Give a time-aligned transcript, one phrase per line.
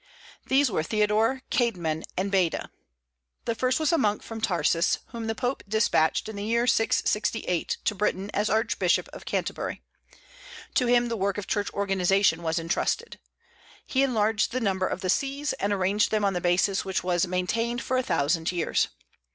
[0.47, 2.71] These were Theodore, Caedmon, and Baeda.
[3.45, 7.77] The first was a monk from Tarsus, whom the Pope dispatched in the year 668
[7.85, 9.83] to Britain as Archbishop of Canterbury.
[10.73, 13.19] To him the work of church organization was intrusted.
[13.85, 17.27] He enlarged the number of the sees, and arranged them on the basis which was
[17.27, 18.87] maintained for a thousand years.